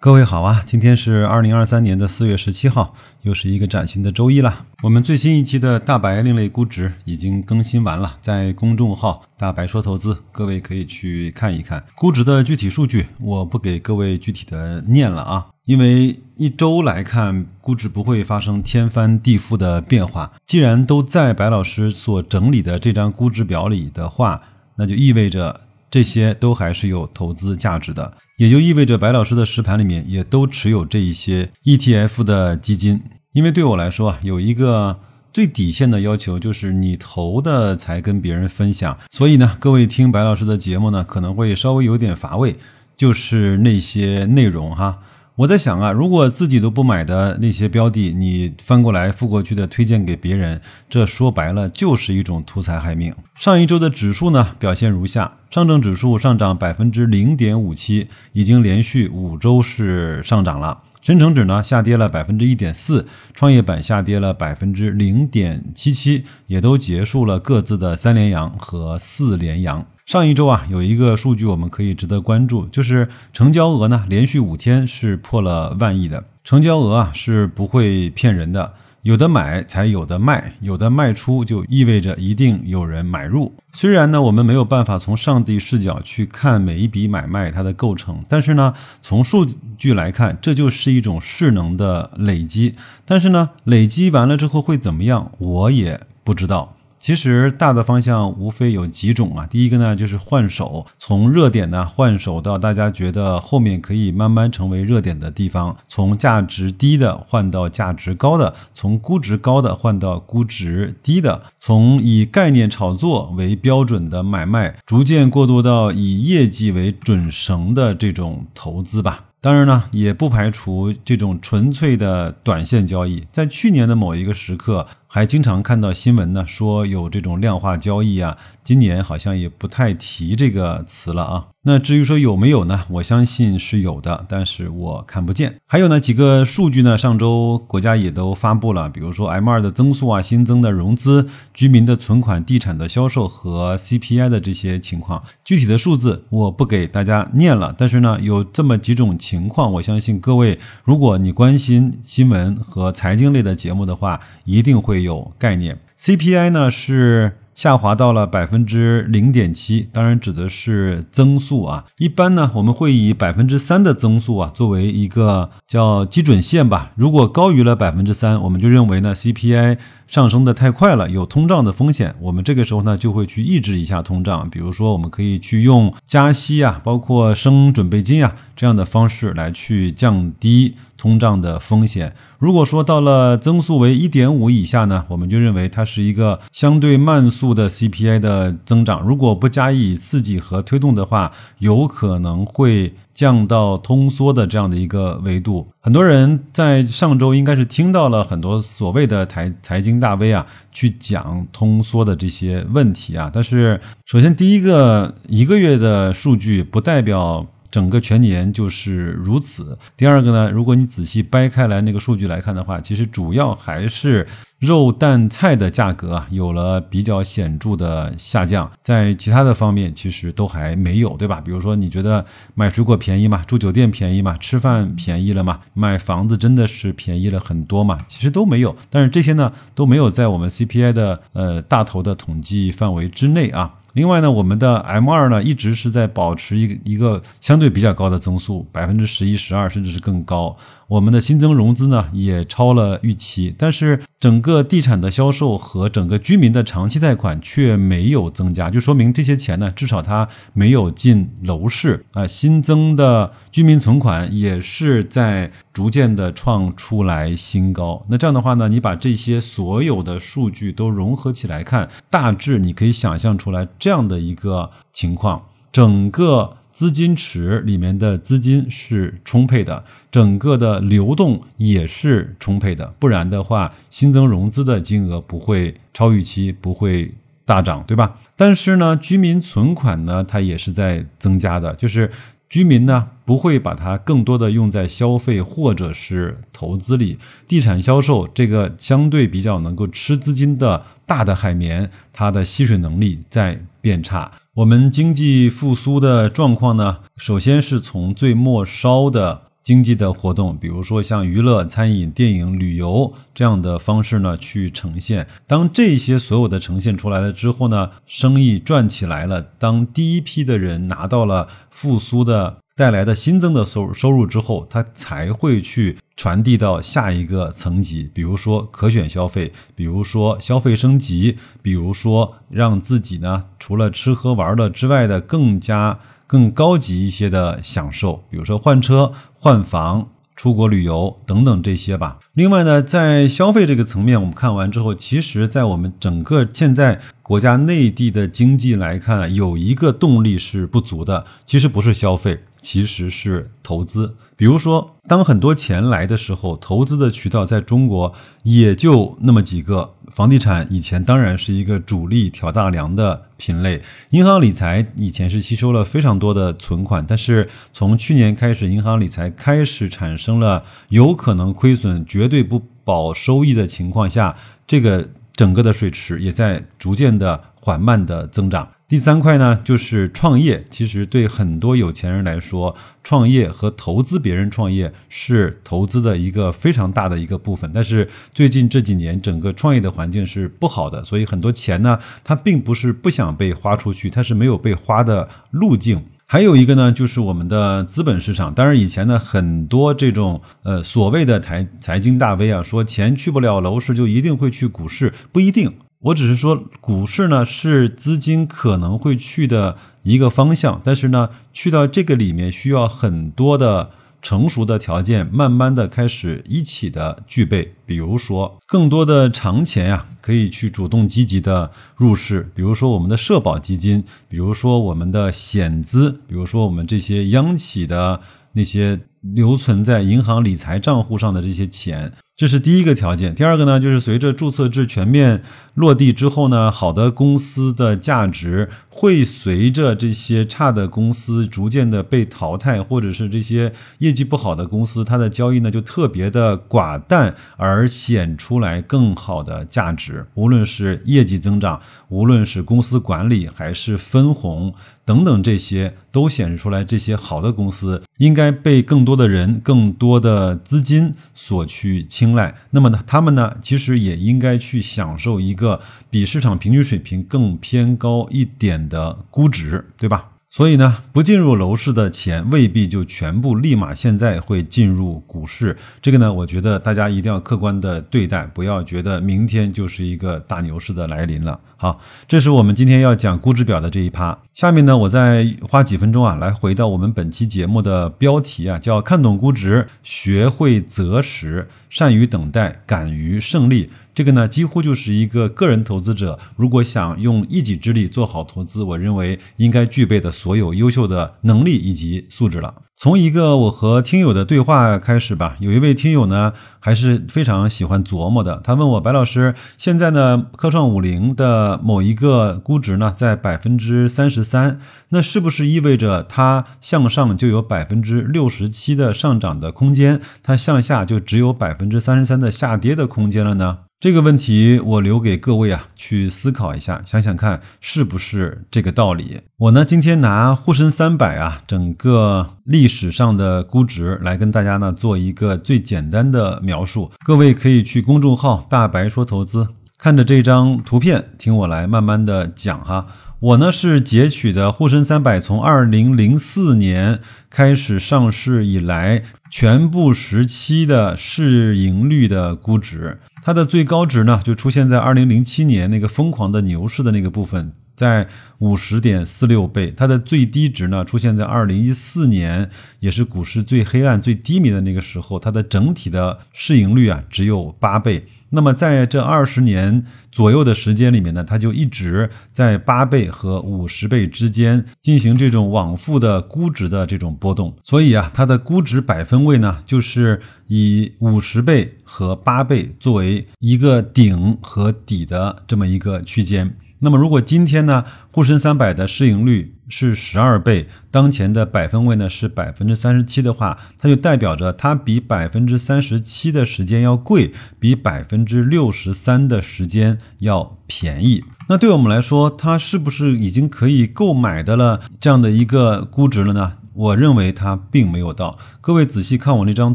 [0.00, 4.66] 各位好啊，今天是二零二三年的四月十七号，又是一个崭新的周一了。
[4.84, 13.08] 我们最新一期的大白另类估值已经更新完了，在公众号“大白说投资”，各位可以去看一看估值的具体数据。
[13.18, 20.30] 我不给各位具体的念了啊，因为一周来看，估值不会发生天翻地覆的变化。
[20.46, 24.42] 既然都在白老师所整理的这张估值表里的话，
[24.76, 25.62] 那就意味着。
[25.90, 33.02] 这些都还是有投资价值的，也就意味着白老师的实盘里面也都持有这一些 ETF 的基金。
[33.32, 34.98] 因为对我来说啊，有一个
[35.32, 38.98] 最底线的要求，就是你投的才跟别人分享。
[39.10, 42.56] 所以呢，各位听白老师的节目呢，可能会稍微有点乏味，
[42.96, 44.98] 就是那些内容哈。
[45.38, 50.60] 我在想啊，如果自己都不买的那些标的，你翻过来覆过去的推荐给别人，
[50.90, 53.14] 这说白了就是一种图财害命。
[53.36, 60.82] 上一周的指数呢，表现如下：上证指数上涨百分之零点五七，已经连续五周是上涨了。
[61.02, 69.86] 深成指呢下跌了百分之一点四，创业板下跌了百分之零点七七，也都结束了各自的三连阳和四连阳。
[70.08, 76.24] 上一周啊，有一个数据我们可以值得关注，就是成交额呢，连续五天是破了万亿的。
[76.42, 83.52] 成交额啊是不会骗人的，有的买才有的卖，有的卖出就意味着一定有人买入。
[83.74, 89.44] 虽然呢，我们没有办法从上帝视角去看每一笔买卖它的构成，但是呢，从数
[89.76, 92.74] 据来看，这就是一种势能的累积。
[93.04, 96.76] 但是呢，累积完了之后会怎么样，我也不知道。
[97.00, 119.24] 其实大的方向无非有几种啊，第一个呢就是换手，从热点呢换手到大家觉得后面可以慢慢成为热点的地方，从价值低的换到价值高的，从估值高的换到估值低的，从以概念炒作为标准的买卖，逐渐过渡到以业绩为准绳的这种投资吧。
[119.40, 124.86] 当然呢，也不排除这种纯粹的短线交易，在去年的某一个时刻。
[125.10, 128.36] 还经常看到新闻呢，说有这种量化交易啊。
[128.62, 131.46] 今年好像也不太提这个词了啊。
[131.62, 132.84] 那至于说有没有呢？
[132.90, 135.56] 我相信是有的，但是我看不见。
[135.66, 145.22] 还有呢，几个数据呢，上周国家也都发布了，比如说 M 二的增速啊、新增的融资、居民的存款、地产的销售和 CPI 的这些情况。
[145.42, 154.97] 具体的数字我不给大家念了，但是呢，有这么几种情况，我相信各位，如果你关心新闻和财经类的节目的话，一定会。
[155.02, 161.84] 有概念，CPI 呢是下滑到了百分之零点七，当然指的是增速啊。
[161.98, 166.92] 一般呢，我们会以百分之三的增速啊作为一个叫基准线吧。
[166.94, 169.78] 如果高于了百分之三，我们就认为呢 CPI。
[170.08, 172.14] 上升的太快了，有通胀的风险。
[172.18, 174.48] 我们这个时候呢，就会去抑制一下通胀。
[174.48, 182.12] 比如说，我们可以去用加息啊，包括升准备金啊这样的方式来去降低通胀的风险。
[182.40, 189.00] 如果说到了增速为一点五以下呢，我们就认为它是一个相对慢速的 CPI 的增长。
[189.06, 192.94] 如果不加以刺激和推动的话，有可能会。
[193.18, 203.28] 降到通缩的这样的一个维度，很多人在上周应该是听到了很多所谓的财财经大 V 啊，去讲通缩的这些问题啊。
[203.34, 207.44] 但是，首先第一个一个月的数据不代表。
[207.70, 209.76] 整个全年就是如此。
[209.96, 214.26] 第二个呢，如果你仔细掰开来那个数据来看的话，其实主要还是
[214.58, 221.40] 肉蛋菜的价格啊有了比较显著的下降，在其他的方面其实都还没有，对吧？
[221.40, 222.24] 比如说你觉得
[222.54, 223.44] 买水果便宜吗？
[223.46, 224.36] 住酒店便宜吗？
[224.38, 225.60] 吃饭便宜了吗？
[225.74, 228.00] 买房子真的是便宜了很多吗？
[228.08, 228.74] 其实都没有。
[228.90, 233.74] 但是这些呢都没有在我们 CPI 的呃大头的统计范围之内啊。
[233.98, 240.56] 另外呢，我们的 M 二呢一直是在保持一个一个相对比较高的增速，百分之十一、十二，甚至是更高。
[240.88, 252.26] 我们的新增融资呢也超了预期，但是整个地产的销售和整个居民的长期贷款却没有增加，就说明这些钱呢至少它没有进楼市啊。
[252.26, 258.06] 新增的居民存款也是在逐渐的创出来新高。
[258.08, 266.54] 那这样的话呢，你把这些所有的数据都融合起来看，大致你可以想象出来这样的一个情况，整个。
[266.78, 269.82] 资金池里面的资金是充沛的，
[270.12, 277.12] 整个的流动也是充沛的，不然的话，新增融资的金额不会超预期，不会
[277.44, 278.16] 大涨，对吧？
[278.36, 282.08] 但是呢，居民存款呢，它也是在增加的，就是
[282.48, 294.32] 居民呢不会把它更多的用在消费或者是投资里，地产销售这个相对比较能够吃资金的大的海绵，它的吸水能力在变差。
[294.54, 305.26] 我们经济复苏的状况呢，首先是从最末梢的经济的活动，比如说像娱乐、餐饮、电影、旅游这样的方式呢，去呈现。
[305.46, 309.42] 当这些所有的呈现出来了之后呢，生意转起来了。
[309.58, 325.98] 当第一批的人拿到了复苏的带来的新增的收收入之后，他才会去传递到下一个层级，比如说可选消费，比如说消费升级，比如说让自己呢除了吃喝玩乐之外的更加。
[326.28, 332.18] 更高级一些的享受，比如说换车、换房、出国旅游等等这些吧。
[332.34, 342.40] 另外呢，在消费这个层面，我们看完之后，其实，在我们整个现在国家内地的经济来看，有一个动力是不足的，其实不是消费。
[342.60, 349.94] 其实是投资，比如说，当很多钱来的时候，投资的渠道在中国也就那么几个。
[350.18, 353.80] 房地产以前当然是一个主力挑大梁的品类，
[354.10, 364.36] 银行理财以前是吸收了非常多的存款，但是从去年开始，银行理财开始产生了有可能亏损、绝对不保收益的情况下，
[364.66, 368.68] 这个整个的水池也在逐渐的缓慢的增长。
[368.88, 370.64] 第三块呢，就是创业。
[370.70, 372.74] 其实对很多有钱人来说，
[373.04, 377.70] 创业和投资别人创业是投资的一个非常大的一个部分。
[377.74, 386.02] 但是最近这几年，整个创业的环境是不好的，所以很多钱呢，它并不是不想被花出去，它是没有被花的路径。
[386.24, 388.54] 还有一个呢，就是我们的资本市场。
[388.54, 395.74] 当然，以前呢，很多这种呃所谓的财财经大 V 啊，说钱去不了楼市，就一定会去股市，不一定。
[396.00, 403.90] 我只是说，股市呢是资金可能会去的一个方向，但是呢，去到这个里面需要很多的
[404.22, 407.74] 成熟的条件，慢慢的开始一起的具备。
[407.84, 412.48] 比如说，更多的长钱呀，可以去主动积极的入市。
[412.54, 418.20] 比如说我们的社保基金，比如说我们的险资，比如说我们这些央企的
[418.52, 422.12] 那些留存在银行理财账户上的这些钱。
[422.36, 425.42] 这是第一个条件，第二个呢，就是随着注册制全面
[425.74, 440.24] 落地之后呢，好的公司的价值会随着这些差的公司逐渐的被淘汰，或者是这些业绩不好的公司，它的交易呢就特别的寡淡，而显出来更好的价值。
[440.34, 444.72] 无论是业绩增长，无论是公司管理，还是分红
[445.04, 452.34] 等等，这些都显示出来，这些好的公司应该被更多的人、更多的资金所去青。
[452.34, 460.32] 睐，那么呢，他们呢，其实也应该去享受一个比市场平均水平更偏高一点的估值，对吧？
[460.50, 465.76] 所以呢，不进入楼市的钱未必就全部立马现在会进入股市。
[466.00, 471.60] 这个呢，我觉得大家一定要客观的对待，不要觉得明天就是一个大牛市的来临了。
[471.76, 474.36] 好，这是我们今天要讲估值表的这一趴。
[474.54, 483.90] 下面呢，我再花几分钟啊，来回到我们本期节目的标题啊，叫看懂估值，学会择时，善于等待，敢于胜利。
[484.18, 492.74] 这个呢，几乎就是一个个人投资者如果想用一己之力做好投资，我认为应该具备的所有优秀的能力以及素质了。
[493.00, 495.56] 从一个我和听友的对话开始吧。
[495.60, 498.60] 有一位听友呢，还是非常喜欢琢磨的。
[498.64, 504.80] 他问我，白老师，现在呢，科创五零的某一个估值呢，在百分之三十三，
[505.10, 513.78] 那是不是意味着它向上就有百分之六十七的上涨的空间，它向下就只有百分之三十三的下跌的空间了呢？
[514.00, 519.40] 这个问题我留给各位啊去思考一下，想想看是不是这个道理。
[519.56, 529.68] 我呢今天拿沪深三百啊整个历史上的估值来跟大家呢做一个最简单的描述，各位可以去公众号“大白说投资”
[529.98, 533.06] 看着这张图片，听我来慢慢的讲哈。
[533.40, 547.72] 我呢是截取的沪深三百从二零零四年开始上市以来全部时期的市盈率的估值，它的最高值呢就出现在二零零七年那个疯狂的牛市的那个部分。
[547.98, 548.28] 在
[548.58, 558.24] 五十点四六倍，它的最低值呢出现在二零一四年，也是股市最黑暗、最低迷的那个时候，它的整体的市盈率啊只有八倍。
[558.50, 567.76] 那么在这二十年左右的时间里面呢，它就一直在八倍和五十倍之间进行这种往复的估值的这种波动。
[567.82, 576.76] 所以啊，它的估值百分位呢，就是以五十倍和八倍作为一个顶和底的这么一个区间。
[577.00, 591.44] 那么，如果今天呢，沪深三百的市盈率是十二倍，当前的百分位呢是百分之三十七的话，它就代表着它比百分之三十七的时间要贵，比百分之六十三的时间要便宜。
[591.68, 596.72] 那对我们来说，它是不是已经可以购买的了这样的一个估值了呢？
[596.94, 598.58] 我认为它并没有到。
[598.80, 599.94] 各位仔细看我那张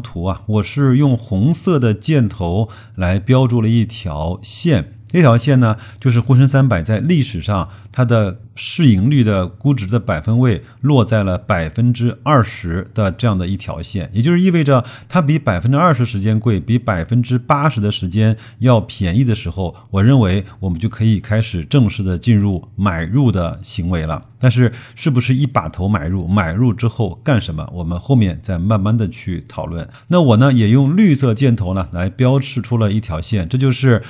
[0.00, 4.94] 图啊，我是用红色的箭头来标注了一条线。
[5.14, 24.20] 这条线呢，就是沪深三百在历史上它的市盈率的估值的百分位落在了百分之二十的这样的一条线，也就是意味着它比百分之二十时间贵，比百分之八十的时间要便宜的时候，我认为我们就可以开始正式的进入买入的行为了。
[24.40, 26.28] 但是，是不是一把头买入？
[26.28, 27.66] 买入之后干什么？
[27.72, 29.88] 我们后面再慢慢的去讨论。
[30.08, 34.02] 那我呢，也用绿色箭头呢来标示出了一条线，这就是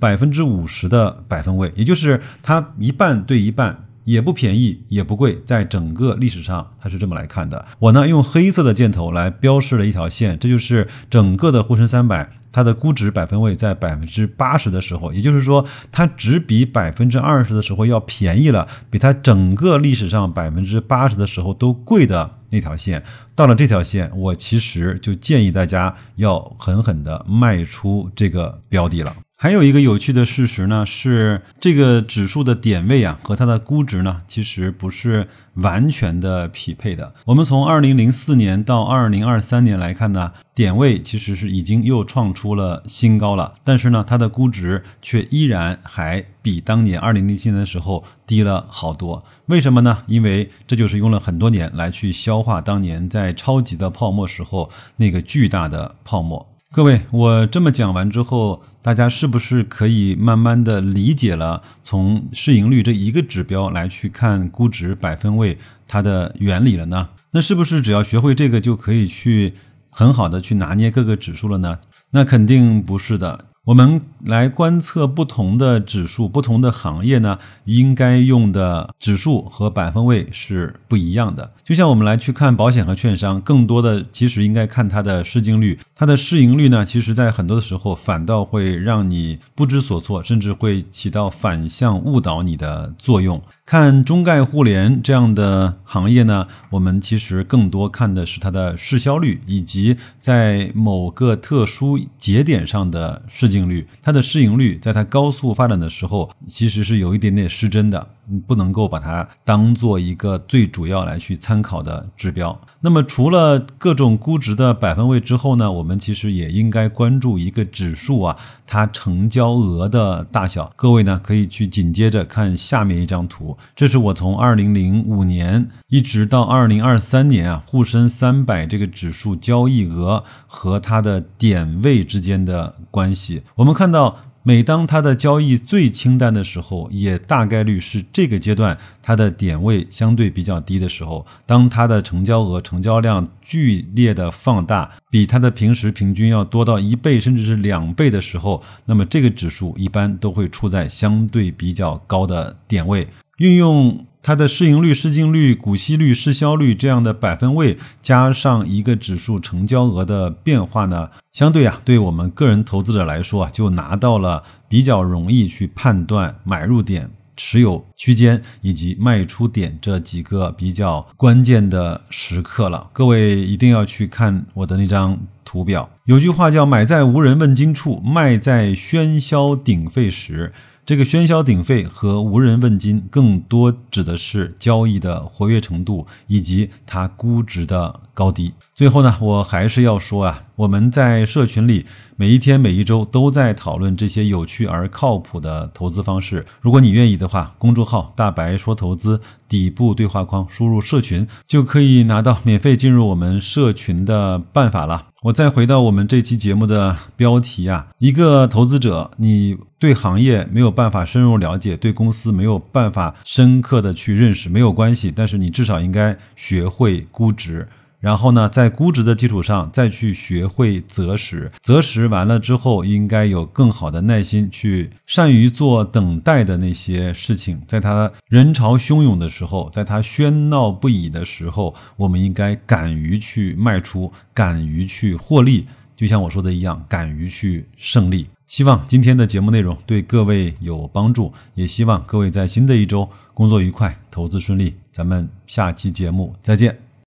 [0.00, 7.64] 百分之五五十的百分位，也就是它一半对一半，也不便宜也不贵，在整个历史上它是这么来看的。
[7.78, 12.30] 我呢用黑色的箭头来标示了一条线，这就是整个的沪深三百。
[12.54, 23.02] 它的估值百分位在百分之八十的时候，也就是说，它只比百分之二十的时候要便宜了，比它整个历史上百分之八十的时候都贵的那条线，
[23.34, 29.16] 到了这条线，我其实就建议大家要狠狠的卖出这个标的了。
[29.42, 37.12] 还有一个有趣的事实呢，是这个指数的点位啊和它的估值呢，其实不是完全的匹配的。
[37.24, 49.24] 我们从二零零四年到二零二三年来看呢，点位其实是已经又创出了新高了，但是呢，它的估值却依然还比当年二零零七年的时候低了好多。
[49.46, 50.04] 为什么呢？
[50.06, 56.48] 因为这就是用了很多年来去消化当年在超级的泡沫时候那个巨大的泡沫。
[56.74, 67.08] 各位，我这么讲完之后，大家是不是可以慢慢的理解了从市盈率这一个指标来去看估值百分位它的原理了呢？
[67.30, 69.54] 那是不是只要学会这个就可以去
[69.88, 71.78] 很好的去拿捏各个指数了呢？
[72.10, 73.46] 那肯定不是的。
[73.64, 81.52] 我们来观测不同的指数，不同的行业呢，应该用的指数和百分位是不一样的。
[81.62, 93.40] 就像我们来去看保险和券商，更多的其实应该看它的市净率，它的市盈率呢，其实在很多的时候反倒会让你不知所措，甚至会起到反向误导你的作用。
[93.72, 103.88] 看中概互联这样的行业呢，我们其实更多看的是它的市销率，以及在某个特殊节点上的市净率。
[104.02, 108.06] 它的市盈率在它高速发展的时候，其实是有一点点失真的。
[108.40, 112.58] 不能够把它当做一个最主要来去参考的指标。
[112.80, 118.36] 那么，除了各种估值的百分位之后呢，我们其实也应该关注一个指数啊，
[118.66, 120.72] 它成交额的大小。
[120.74, 133.42] 各位呢，可以去紧接着看下面一张图，这是我从二零零五年一直到二零二三年啊，沪深三百这个指数交易额和它的点位之间的关系。
[133.56, 134.16] 我们看到。
[134.44, 141.24] 每当它的交易最清淡的时候，也大概率是这个阶段它的点位相对比较低的时候。
[141.46, 153.06] 当它的成交额、成交量剧烈的放大，比它的平时平均要多到一倍甚至是两倍的时候，那么这个指数一般都会处在相对比较高的点位。
[153.38, 154.06] 运用。
[154.22, 172.88] 它的市盈率、市净率、股息率、市销率这样的百分位，加上一个指数成交额的变化呢，相对啊，对我们个人投资者来说啊，就拿到了比较容易去判断买入点、持有区间以及卖出点这几个比较关键的时刻了。
[172.92, 180.52] 各位一定要去看我的那张图表，有句话叫“买在无人问津处，卖在喧嚣鼎沸时”。
[180.84, 188.52] 这个喧嚣鼎沸和无人问津，更多指的是交易的活跃程度以及它估值的高低。
[188.74, 196.46] 最后呢，我还是要说啊，我们在社群里每一天、每一周都在讨论这些有趣而靠谱的投资方式。
[196.60, 205.08] 如果你愿意的话，公众号“大白说投资”底部对话框输入“社群”，就可以拿到免费进入我们社群的办法了。
[205.22, 217.66] 我再回到我们这期节目的标题啊，一个投资者，你对行业没有办法深入了解，对公司没有办法深刻的去认识，没有关系，但是你至少应该学会估值。
[218.02, 227.62] 然后呢，在估值的基础上再去学会择时，择时完了之后，应该有更好的耐心去善于做等待的那些事情。
[227.68, 235.68] 在他人潮汹涌的时候，在他喧闹不已的时候，我们应该敢于去卖出，敢于去获利。
[235.94, 238.26] 就像我说的一样，敢于去胜利。
[238.48, 244.74] 希望今天的节目内容对各位有帮助，也希望各位在新的一周工作愉快，投资顺利。
[244.90, 246.81] 咱们下期节目再见。